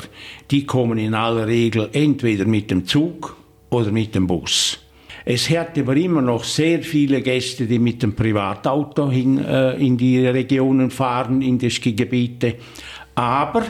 die 0.52 0.66
kommen 0.66 0.98
in 0.98 1.14
aller 1.14 1.48
Regel 1.48 1.90
entweder 1.92 2.46
mit 2.46 2.72
dem 2.72 2.86
Zug 2.86 3.36
oder 3.70 3.92
mit 3.92 4.16
dem 4.16 4.26
Bus. 4.26 4.80
Es 5.28 5.50
hat 5.50 5.76
aber 5.80 5.96
immer 5.98 6.22
noch 6.22 6.44
sehr 6.44 6.84
viele 6.84 7.20
Gäste, 7.24 7.66
die 7.66 7.80
mit 7.80 8.04
dem 8.04 8.16
Privatauto 8.16 9.10
hin, 9.10 9.44
äh, 9.44 9.74
in 9.74 9.98
die 9.98 10.24
Regionen 10.26 10.92
fahren, 10.92 11.42
in 11.42 11.58
die 11.58 11.72
Skigebiete. 11.72 12.56
Aber 13.16 13.64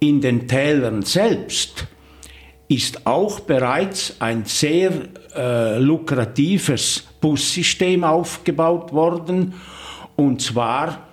in 0.00 0.22
den 0.22 0.48
Tälern 0.48 1.02
selbst 1.02 1.86
ist 2.68 3.06
auch 3.06 3.40
bereits 3.40 4.16
ein 4.18 4.46
sehr 4.46 4.92
äh, 5.36 5.78
lukratives 5.78 7.06
Bussystem 7.20 8.02
aufgebaut 8.02 8.92
worden, 8.92 9.52
und 10.16 10.40
zwar 10.40 11.06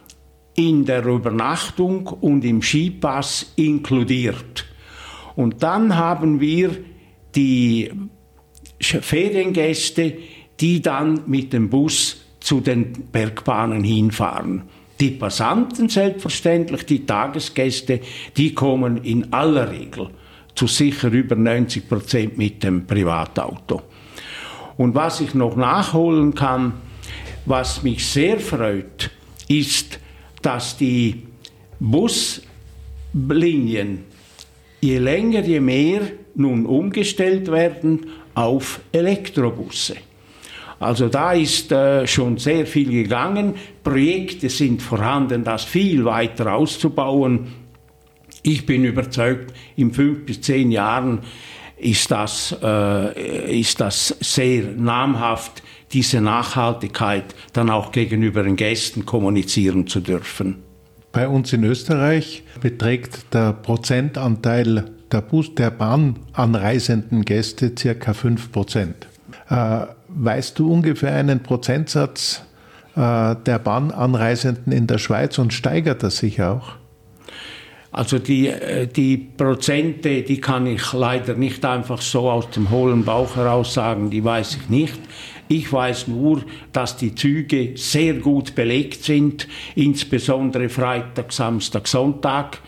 in 0.56 0.86
der 0.86 1.06
Übernachtung 1.06 2.08
und 2.08 2.46
im 2.46 2.62
Skipass 2.62 3.52
inkludiert. 3.58 4.66
Und 5.36 5.62
dann 5.64 5.98
haben 5.98 6.40
wir 6.40 6.78
die 7.36 7.92
Feriengäste, 8.80 10.14
die 10.60 10.82
dann 10.82 11.22
mit 11.28 11.54
dem 11.54 11.70
Bus 11.70 12.18
zu 12.40 12.62
den 12.62 12.94
Bergbahnen 13.12 13.84
hinfahren. 13.84 14.64
Die 15.00 15.12
Passanten 15.12 15.90
selbstverständlich, 15.90 16.86
die 16.86 17.06
Tagesgäste, 17.06 18.00
die 18.38 18.54
kommen 18.54 19.04
in 19.04 19.34
aller 19.34 19.72
Regel 19.72 20.10
zu 20.54 20.68
sicher 20.68 21.12
über 21.12 21.36
90 21.36 21.90
Prozent 21.90 22.38
mit 22.38 22.64
dem 22.64 22.88
Privatauto. 22.88 23.82
Und 24.78 24.96
was 24.96 25.22
ich 25.22 25.34
noch 25.34 25.56
nachholen 25.56 26.34
kann, 26.34 26.74
was 27.46 27.84
mich 27.84 28.06
sehr 28.06 28.40
freut, 28.40 29.12
ist, 29.48 30.00
dass 30.42 30.78
die 30.78 31.24
Buslinien 31.80 32.44
je 34.82 34.98
länger, 34.98 35.42
je 35.42 35.60
mehr 35.60 36.02
nun 36.36 36.66
umgestellt 36.66 37.52
werden 37.52 38.08
auf 38.36 38.82
Elektrobusse. 38.92 39.96
Also 40.80 41.08
da 41.08 41.32
ist 41.32 41.72
äh, 41.72 42.06
schon 42.06 42.38
sehr 42.38 42.66
viel 42.66 42.92
gegangen. 42.92 43.56
Projekte 43.84 44.50
sind 44.50 44.82
vorhanden, 44.82 45.44
das 45.44 45.64
viel 45.64 46.06
weiter 46.06 46.54
auszubauen. 46.54 47.48
Ich 48.44 48.66
bin 48.66 48.84
überzeugt, 48.84 49.54
in 49.76 49.92
fünf 49.92 50.26
bis 50.26 50.42
zehn 50.42 50.72
Jahren 50.72 51.22
ist 51.78 52.12
das, 52.12 52.56
äh, 52.62 53.60
ist 53.60 53.80
das 53.82 54.16
sehr 54.20 54.64
namhaft, 54.78 55.64
diese 55.92 56.22
Nachhaltigkeit 56.22 57.36
dann 57.54 57.70
auch 57.70 57.92
gegenüber 57.92 58.44
den 58.44 58.56
Gästen 58.56 59.06
kommunizieren 59.06 59.88
zu 59.88 60.02
dürfen. 60.02 60.58
Bei 61.12 61.28
uns 61.28 61.54
in 61.54 61.64
Österreich 61.64 62.44
beträgt 62.62 63.34
der 63.34 63.54
Prozentanteil 63.54 64.92
der, 65.16 65.22
Bus, 65.22 65.56
der 65.56 65.72
Bahnanreisenden 65.72 67.24
Gäste 67.24 67.72
circa 67.78 68.14
5 68.14 68.52
Prozent. 68.52 69.08
Äh, 69.50 69.86
weißt 70.10 70.60
du 70.60 70.72
ungefähr 70.72 71.14
einen 71.14 71.42
Prozentsatz 71.42 72.44
äh, 72.96 73.36
der 73.46 73.60
Bahnanreisenden 73.60 74.74
in 74.74 74.88
der 74.88 74.98
Schweiz 74.98 75.38
und 75.38 75.54
steigert 75.54 76.04
das 76.04 76.18
sich 76.18 76.42
auch? 76.42 76.74
Also 77.94 78.20
die, 78.20 78.48
äh, 78.50 78.88
die 78.88 79.16
Prozente, 79.16 80.24
die 80.24 80.42
kann 80.42 80.68
ich 80.68 80.92
leider 80.92 81.36
nicht 81.36 81.64
einfach 81.64 82.02
so 82.02 82.30
aus 82.30 82.50
dem 82.50 82.70
hohlen 82.70 83.06
Bauch 83.06 83.38
heraus 83.38 83.74
sagen, 83.74 84.10
die 84.10 84.22
weiß 84.22 84.58
ich 84.58 84.70
nicht. 84.70 85.00
Ich 85.48 85.72
weiß 85.72 86.08
nur, 86.08 86.44
dass 86.72 86.98
die 86.98 87.14
Züge 87.14 87.74
sehr 87.76 88.16
gut 88.16 88.56
belegt 88.56 89.04
sind, 89.04 89.48
insbesondere 89.76 90.70
Freitag, 90.70 91.32
Samstag, 91.32 91.88
Sonntag. 91.88 92.60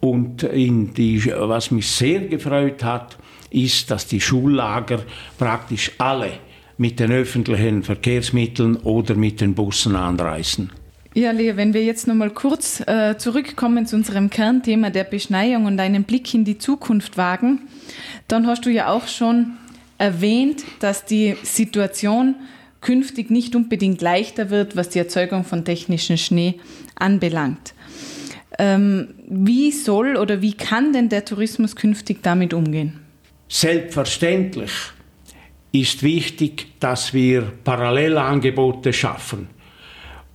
Und 0.00 0.42
in 0.42 0.92
die, 0.94 1.24
was 1.26 1.70
mich 1.70 1.88
sehr 1.88 2.20
gefreut 2.20 2.82
hat, 2.82 3.16
ist, 3.50 3.90
dass 3.90 4.06
die 4.06 4.20
Schullager 4.20 5.00
praktisch 5.38 5.92
alle 5.98 6.32
mit 6.78 7.00
den 7.00 7.12
öffentlichen 7.12 7.82
Verkehrsmitteln 7.82 8.76
oder 8.76 9.14
mit 9.14 9.40
den 9.40 9.54
Bussen 9.54 9.96
anreisen. 9.96 10.72
Ja, 11.14 11.30
Lea, 11.30 11.56
wenn 11.56 11.72
wir 11.72 11.82
jetzt 11.82 12.06
nochmal 12.06 12.28
kurz 12.28 12.80
äh, 12.86 13.16
zurückkommen 13.16 13.86
zu 13.86 13.96
unserem 13.96 14.28
Kernthema 14.28 14.90
der 14.90 15.04
Beschneiung 15.04 15.64
und 15.64 15.80
einen 15.80 16.04
Blick 16.04 16.34
in 16.34 16.44
die 16.44 16.58
Zukunft 16.58 17.16
wagen, 17.16 17.60
dann 18.28 18.46
hast 18.46 18.66
du 18.66 18.70
ja 18.70 18.88
auch 18.88 19.06
schon 19.06 19.52
erwähnt, 19.98 20.64
dass 20.80 21.04
die 21.04 21.36
Situation 21.42 22.36
künftig 22.80 23.30
nicht 23.30 23.56
unbedingt 23.56 24.00
leichter 24.00 24.50
wird, 24.50 24.76
was 24.76 24.90
die 24.90 24.98
Erzeugung 24.98 25.44
von 25.44 25.64
technischem 25.64 26.16
Schnee 26.16 26.54
anbelangt. 26.94 27.74
Ähm, 28.58 29.14
wie 29.28 29.72
soll 29.72 30.16
oder 30.16 30.40
wie 30.40 30.54
kann 30.54 30.92
denn 30.92 31.08
der 31.08 31.24
Tourismus 31.24 31.74
künftig 31.76 32.22
damit 32.22 32.54
umgehen? 32.54 33.00
Selbstverständlich 33.48 34.70
ist 35.72 36.02
wichtig, 36.02 36.66
dass 36.80 37.12
wir 37.12 37.52
Parallelangebote 37.64 38.92
schaffen 38.92 39.48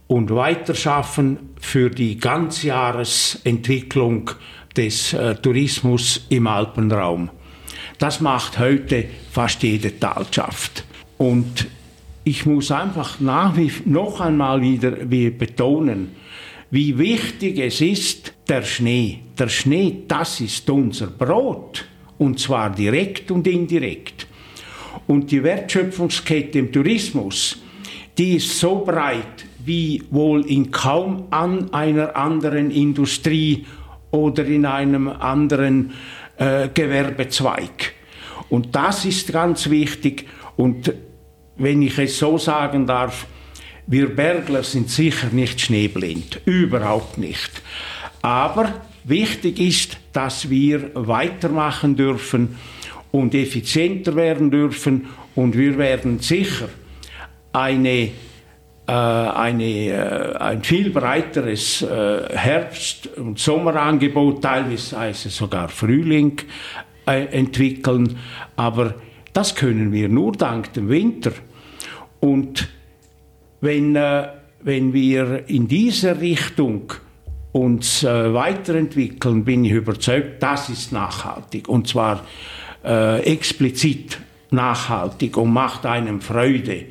und 0.08 0.30
weiter 0.30 0.75
schaffen 0.75 1.39
für 1.60 1.89
die 1.89 2.18
Ganzjahresentwicklung 2.18 4.32
des 4.75 5.13
äh, 5.13 5.36
Tourismus 5.36 6.25
im 6.30 6.48
Alpenraum. 6.48 7.30
Das 8.01 8.20
macht 8.20 8.58
heute 8.58 9.05
fast 9.29 9.62
jede 9.62 10.00
Talschaft. 10.00 10.84
Und 11.20 11.67
ich 12.24 12.48
muss 12.48 12.72
einfach 12.72 13.20
nach 13.20 13.55
wie 13.55 13.72
noch 13.86 14.20
einmal 14.20 14.60
wieder 14.60 14.93
wie 15.12 15.29
betonen, 15.29 16.10
wie 16.72 16.98
wichtig 16.98 17.60
es 17.60 17.79
ist, 17.79 18.34
der 18.50 18.63
Schnee. 18.63 19.20
Der 19.38 19.50
Schnee, 19.50 19.98
das 20.08 20.41
ist 20.41 20.67
unser 20.72 21.08
Brot. 21.12 21.86
Und 22.17 22.39
zwar 22.39 22.72
direkt 22.72 23.29
und 23.29 23.46
indirekt. 23.46 24.25
Und 25.05 25.29
die 25.29 25.43
Wertschöpfungskette 25.43 26.58
im 26.58 26.72
Tourismus, 26.72 27.60
die 28.17 28.38
ist 28.38 28.58
so 28.58 28.84
breit 28.84 29.46
wie 29.63 30.01
wohl 30.10 30.43
in 30.48 30.72
kaum 30.72 31.27
an 31.29 31.72
einer 31.72 32.15
anderen 32.15 32.72
Industrie 32.72 33.63
oder 34.10 34.43
in 34.43 34.65
einem 34.65 35.08
anderen 35.08 35.91
äh, 36.38 36.70
Gewerbezweig. 36.74 37.94
Und 38.50 38.76
das 38.76 39.06
ist 39.06 39.32
ganz 39.32 39.70
wichtig. 39.70 40.28
Und 40.56 40.94
wenn 41.58 41.82
ich 41.82 41.98
es 41.98 42.18
so 42.18 42.38
sagen 42.38 42.86
darf, 42.86 43.28
wir 43.88 44.16
Bergler 44.16 44.64
sind 44.64 44.90
sicher 44.90 45.28
nicht 45.32 45.60
schneeblind, 45.60 46.42
überhaupt 46.46 47.18
nicht. 47.18 47.62
Aber 48.22 48.82
wichtig 49.04 49.60
ist, 49.60 49.98
dass 50.14 50.50
wir 50.50 50.92
weitermachen 50.94 51.96
dürfen 51.96 52.58
und 53.12 53.34
effizienter 53.36 54.16
werden 54.16 54.52
dürfen 54.52 55.08
und 55.36 55.58
wir 55.58 55.78
werden 55.78 56.20
sicher 56.20 56.70
eine, 57.54 58.12
eine, 58.92 59.64
äh, 59.64 60.36
ein 60.38 60.64
viel 60.64 60.90
breiteres 60.90 61.82
äh, 61.82 62.36
Herbst- 62.36 63.08
und 63.18 63.40
Sommerangebot, 63.40 64.42
teilweise 64.42 65.30
sogar 65.30 65.70
Frühling 65.70 66.42
äh, 67.06 67.26
entwickeln, 67.26 68.18
aber 68.56 68.96
das 69.34 69.56
können 69.56 69.92
wir 69.92 70.10
nur 70.10 70.34
dank 70.34 70.74
dem 70.74 70.90
Winter. 70.90 71.32
Und 72.20 72.70
wenn, 73.62 73.96
äh, 73.96 74.28
wenn 74.62 74.94
wir 74.94 75.48
in 75.48 75.68
dieser 75.68 76.20
Richtung 76.20 76.94
uns 77.52 78.04
äh, 78.04 78.34
weiterentwickeln, 78.34 79.44
bin 79.44 79.66
ich 79.66 79.72
überzeugt, 79.72 80.42
das 80.42 80.70
ist 80.70 80.92
nachhaltig. 80.92 81.68
Und 81.68 81.88
zwar 81.88 82.26
äh, 82.84 83.22
explizit 83.24 84.20
nachhaltig 84.52 85.38
und 85.38 85.52
macht 85.52 85.86
einem 85.86 86.22
Freude. 86.22 86.86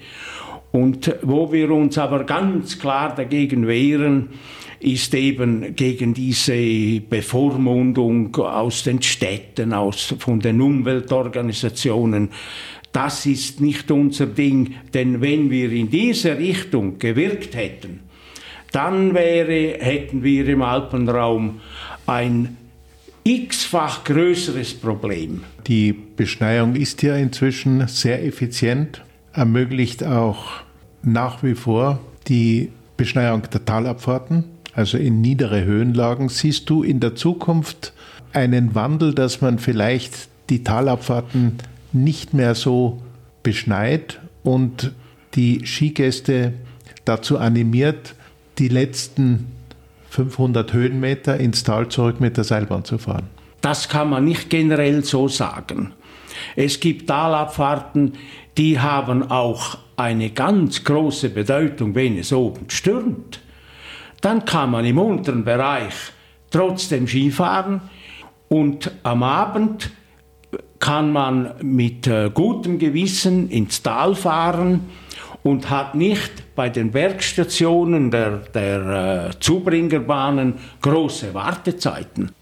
Und 0.73 1.15
wo 1.23 1.53
wir 1.53 1.71
uns 1.71 1.99
aber 1.99 2.25
ganz 2.25 2.79
klar 2.79 3.15
dagegen 3.15 3.67
wehren, 3.67 4.31
ist 4.79 5.15
eben 5.15 5.77
gegen 5.77 6.15
diese 6.15 7.01
Bevormundung 7.01 8.35
aus 8.37 8.85
den 8.85 9.03
Städten, 9.03 9.73
aus, 9.73 10.15
von 10.19 10.41
den 10.41 10.61
Umweltorganisationen. 10.61 12.31
Das 12.93 13.27
ist 13.27 13.61
nicht 13.61 13.91
unser 13.91 14.27
Ding, 14.27 14.75
denn 14.95 15.21
wenn 15.21 15.51
wir 15.51 15.71
in 15.71 15.91
diese 15.91 16.39
Richtung 16.39 16.99
gewirkt 16.99 17.55
hätten, 17.55 18.01
dann 18.73 19.15
wäre, 19.15 19.79
hätten 19.81 20.23
wir 20.23 20.49
im 20.49 20.63
Alpenraum 20.63 21.61
ein 22.07 22.57
x-fach 23.23 24.05
größeres 24.05 24.75
Problem. 24.75 25.43
Die 25.67 25.93
Beschneiung 25.93 26.75
ist 26.75 27.03
ja 27.03 27.17
inzwischen 27.17 27.87
sehr 27.87 28.25
effizient, 28.25 29.03
ermöglicht 29.33 30.05
auch 30.05 30.47
nach 31.03 31.43
wie 31.43 31.55
vor 31.55 32.01
die 32.29 32.73
Beschneiung 32.97 33.43
der 33.51 33.65
Talabfahrten, 33.65 34.45
also 34.75 34.99
in 34.99 35.21
niedere 35.21 35.65
Höhenlagen. 35.65 36.29
Siehst 36.29 36.69
du 36.69 36.83
in 36.83 37.01
der 37.01 37.15
Zukunft 37.15 37.93
einen 38.33 38.75
Wandel, 38.75 39.15
dass 39.15 39.41
man 39.41 39.59
vielleicht 39.59 40.29
die 40.51 40.63
Talabfahrten 40.65 41.59
nicht 41.93 42.35
mehr 42.35 42.55
so 42.55 43.01
beschneit 43.43 44.21
und 44.43 44.93
die 45.35 45.65
Skigäste 45.65 46.53
dazu 47.05 47.39
animiert, 47.39 48.15
die 48.59 48.69
letzten 48.69 49.47
500 50.11 50.73
Höhenmeter 50.73 51.39
ins 51.39 51.63
Tal 51.63 51.89
zurück 51.89 52.21
mit 52.21 52.37
der 52.37 52.45
Seilbahn 52.45 52.85
zu 52.85 52.99
fahren? 52.99 53.29
Das 53.61 53.89
kann 53.89 54.11
man 54.11 54.25
nicht 54.25 54.51
generell 54.51 55.05
so 55.05 55.29
sagen. 55.29 55.93
Es 56.57 56.81
gibt 56.81 57.09
Talabfahrten, 57.09 58.15
die 58.57 58.79
haben 58.79 59.31
auch 59.31 59.79
eine 59.97 60.31
ganz 60.31 60.85
große 60.85 61.31
Bedeutung, 61.31 61.95
wenn 61.95 62.19
es 62.19 62.33
oben 62.33 62.69
stürmt. 62.69 63.41
Dann 64.21 64.45
kann 64.45 64.71
man 64.71 64.85
im 64.85 64.99
unteren 64.99 65.45
Bereich 65.45 65.95
trotzdem 66.51 67.07
Skifahren 67.07 67.81
und 68.49 68.91
am 69.03 69.23
Abend 69.23 69.91
kann 70.79 71.13
man 71.13 71.55
mit 71.63 72.07
äh, 72.07 72.31
gutem 72.33 72.79
Gewissen 72.79 73.49
ins 73.51 73.83
Tal 73.83 74.15
fahren 74.15 74.87
und 75.43 75.71
hat 75.71 75.95
nicht 75.95 76.55
bei 76.55 76.69
den 76.69 76.91
Bergstationen 76.91 78.11
der, 78.11 78.39
der 78.55 79.29
äh, 79.31 79.41
Zubringerbahnen 79.41 80.55
große 80.83 81.33
Wartezeiten. 81.35 82.33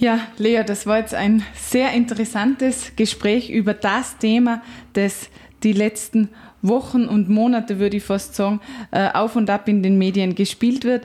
Ja, 0.00 0.20
Lea, 0.36 0.62
das 0.64 0.86
war 0.86 0.98
jetzt 0.98 1.12
ein 1.12 1.42
sehr 1.54 1.92
interessantes 1.92 2.92
Gespräch 2.94 3.50
über 3.50 3.74
das 3.74 4.16
Thema, 4.16 4.62
das 4.92 5.28
die 5.64 5.72
letzten 5.72 6.28
Wochen 6.62 7.06
und 7.06 7.28
Monate, 7.28 7.80
würde 7.80 7.96
ich 7.96 8.04
fast 8.04 8.36
sagen, 8.36 8.60
äh, 8.92 9.08
auf 9.12 9.34
und 9.34 9.50
ab 9.50 9.66
in 9.66 9.82
den 9.82 9.98
Medien 9.98 10.36
gespielt 10.36 10.84
wird. 10.84 11.04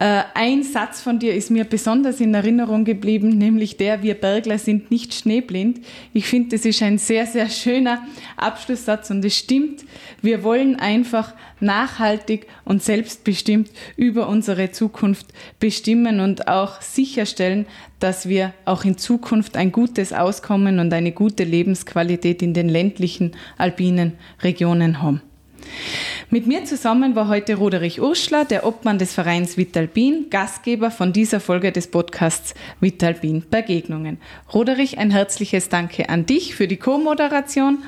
Äh, 0.00 0.24
ein 0.34 0.64
Satz 0.64 1.00
von 1.00 1.20
dir 1.20 1.34
ist 1.34 1.52
mir 1.52 1.64
besonders 1.64 2.20
in 2.20 2.34
Erinnerung 2.34 2.84
geblieben, 2.84 3.28
nämlich 3.28 3.76
der, 3.76 4.02
wir 4.02 4.14
Bergler 4.14 4.58
sind 4.58 4.90
nicht 4.90 5.14
schneeblind. 5.14 5.80
Ich 6.12 6.26
finde, 6.26 6.56
das 6.56 6.64
ist 6.64 6.82
ein 6.82 6.98
sehr, 6.98 7.26
sehr 7.26 7.48
schöner 7.48 8.02
Abschlusssatz 8.36 9.10
und 9.10 9.24
es 9.24 9.38
stimmt. 9.38 9.84
Wir 10.20 10.42
wollen 10.42 10.76
einfach 10.80 11.32
nachhaltig 11.60 12.48
und 12.64 12.82
selbstbestimmt 12.82 13.70
über 13.96 14.28
unsere 14.28 14.72
Zukunft 14.72 15.28
bestimmen 15.60 16.18
und 16.18 16.48
auch 16.48 16.82
sicherstellen, 16.82 17.66
dass 18.00 18.28
wir 18.28 18.52
auch 18.64 18.84
in 18.84 18.98
Zukunft 18.98 19.56
ein 19.56 19.70
gutes 19.70 20.12
Auskommen 20.12 20.80
und 20.80 20.92
eine 20.92 21.12
gute 21.12 21.44
Lebensqualität 21.44 22.42
in 22.42 22.52
den 22.52 22.68
ländlichen 22.68 23.32
alpinen 23.58 24.14
Regionen 24.42 25.00
haben. 25.00 25.22
Mit 26.30 26.46
mir 26.46 26.64
zusammen 26.64 27.14
war 27.14 27.28
heute 27.28 27.56
Roderich 27.56 28.00
Urschler, 28.00 28.44
der 28.44 28.66
Obmann 28.66 28.98
des 28.98 29.14
Vereins 29.14 29.56
Vitalpin, 29.56 30.30
Gastgeber 30.30 30.90
von 30.90 31.12
dieser 31.12 31.40
Folge 31.40 31.70
des 31.72 31.86
Podcasts 31.86 32.54
Vitalpin 32.80 33.44
Begegnungen. 33.50 34.18
Roderich, 34.52 34.98
ein 34.98 35.10
herzliches 35.10 35.68
Danke 35.68 36.08
an 36.08 36.26
dich 36.26 36.54
für 36.54 36.66
die 36.66 36.76
Co-Moderation. 36.76 37.78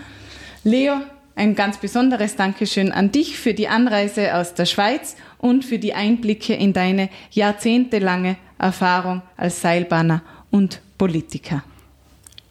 Leo, 0.65 1.01
ein 1.35 1.55
ganz 1.55 1.79
besonderes 1.79 2.37
Dankeschön 2.37 2.93
an 2.93 3.13
dich 3.13 3.39
für 3.39 3.55
die 3.55 3.69
Anreise 3.69 4.35
aus 4.35 4.55
der 4.55 4.67
Schweiz 4.67 5.17
und 5.39 5.65
für 5.65 5.79
die 5.79 5.95
Einblicke 5.95 6.55
in 6.55 6.73
deine 6.73 7.09
jahrzehntelange 7.31 8.37
Erfahrung 8.59 9.23
als 9.37 9.61
Seilbahner 9.61 10.23
und 10.51 10.81
Politiker. 10.99 11.63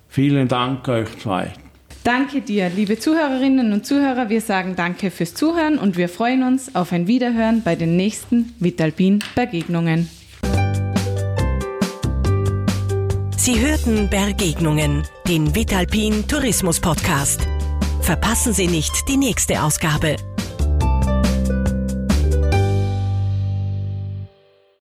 Vielen 0.08 0.48
Dank 0.48 0.88
euch 0.88 1.18
zwei. 1.20 1.52
Danke 2.06 2.42
dir, 2.42 2.70
liebe 2.70 3.00
Zuhörerinnen 3.00 3.74
und 3.74 3.84
Zuhörer. 3.84 4.30
Wir 4.30 4.40
sagen 4.40 4.76
danke 4.76 5.10
fürs 5.10 5.34
Zuhören 5.34 5.80
und 5.80 5.98
wir 5.98 6.08
freuen 6.08 6.44
uns 6.44 6.76
auf 6.76 6.92
ein 6.92 7.08
Wiederhören 7.08 7.64
bei 7.64 7.76
den 7.76 7.98
nächsten 7.98 8.54
Vitalpin 8.60 9.24
Begegnungen. 9.34 10.08
Sie 13.36 13.60
hörten 13.60 14.08
Begegnungen, 14.12 15.02
den 15.28 15.56
Vitalpin 15.56 16.28
Tourismus 16.28 16.80
Podcast. 16.80 17.48
Verpassen 18.02 18.54
Sie 18.54 18.68
nicht 18.68 18.94
die 19.10 19.18
nächste 19.18 19.64
Ausgabe. 19.64 20.16